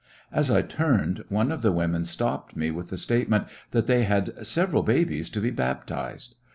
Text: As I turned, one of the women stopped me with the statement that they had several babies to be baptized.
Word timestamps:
As 0.31 0.49
I 0.49 0.63
turned, 0.63 1.23
one 1.29 1.51
of 1.51 1.61
the 1.61 1.71
women 1.71 2.05
stopped 2.05 2.55
me 2.55 2.71
with 2.71 2.89
the 2.89 2.97
statement 2.97 3.45
that 3.69 3.85
they 3.85 4.01
had 4.03 4.33
several 4.47 4.81
babies 4.81 5.29
to 5.29 5.39
be 5.39 5.51
baptized. 5.51 6.33